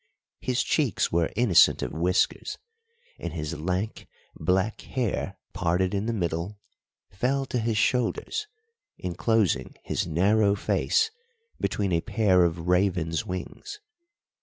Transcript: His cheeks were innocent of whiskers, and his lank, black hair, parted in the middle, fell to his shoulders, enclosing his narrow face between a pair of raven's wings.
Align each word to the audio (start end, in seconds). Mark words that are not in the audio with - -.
His 0.39 0.63
cheeks 0.63 1.11
were 1.11 1.31
innocent 1.35 1.83
of 1.83 1.91
whiskers, 1.91 2.57
and 3.19 3.33
his 3.33 3.59
lank, 3.59 4.07
black 4.35 4.81
hair, 4.81 5.37
parted 5.53 5.93
in 5.93 6.07
the 6.07 6.11
middle, 6.11 6.57
fell 7.11 7.45
to 7.45 7.59
his 7.59 7.77
shoulders, 7.77 8.47
enclosing 8.97 9.75
his 9.83 10.07
narrow 10.07 10.55
face 10.55 11.11
between 11.59 11.91
a 11.91 12.01
pair 12.01 12.43
of 12.45 12.67
raven's 12.67 13.27
wings. 13.27 13.79